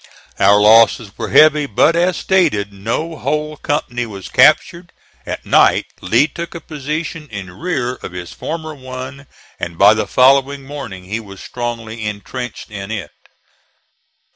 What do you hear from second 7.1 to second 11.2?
in rear of his former one, and by the following morning he